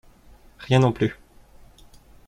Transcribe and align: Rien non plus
Rien 0.57 0.79
non 0.79 0.91
plus 0.93 1.15